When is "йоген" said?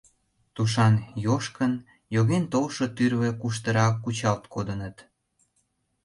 2.15-2.43